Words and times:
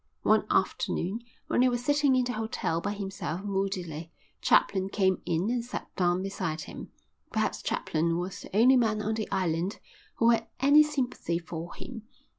One 0.23 0.47
afternoon, 0.49 1.21
when 1.45 1.61
he 1.61 1.69
was 1.69 1.85
sitting 1.85 2.15
in 2.15 2.23
the 2.23 2.33
hotel 2.33 2.81
by 2.81 2.93
himself, 2.93 3.43
moodily, 3.43 4.11
Chaplin 4.41 4.89
came 4.89 5.21
in 5.27 5.51
and 5.51 5.63
sat 5.63 5.95
down 5.95 6.23
beside 6.23 6.61
him. 6.61 6.89
Perhaps 7.31 7.61
Chaplin 7.61 8.17
was 8.17 8.41
the 8.41 8.57
only 8.57 8.77
man 8.77 9.03
on 9.03 9.13
the 9.13 9.29
island 9.29 9.77
who 10.15 10.31
had 10.31 10.47
any 10.59 10.81
sympathy 10.81 11.37
for 11.37 11.75
him. 11.75 12.07